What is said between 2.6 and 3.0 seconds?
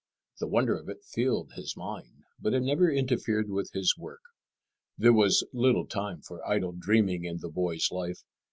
never